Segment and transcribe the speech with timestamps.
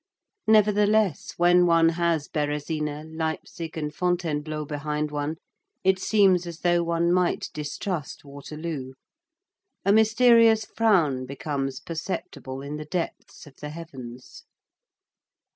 [0.47, 5.35] Nevertheless, when one has Bérésina, Leipzig, and Fontainebleau behind one,
[5.83, 8.93] it seems as though one might distrust Waterloo.
[9.85, 14.45] A mysterious frown becomes perceptible in the depths of the heavens.